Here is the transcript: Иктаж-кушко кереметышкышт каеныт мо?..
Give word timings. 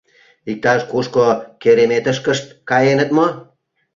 Иктаж-кушко 0.51 1.25
кереметышкышт 1.61 2.45
каеныт 2.69 3.09
мо?.. 3.17 3.27